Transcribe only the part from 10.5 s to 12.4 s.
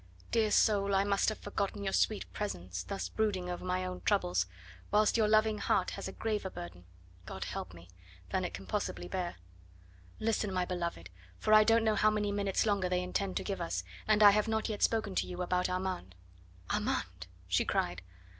my beloved, for I don't know how many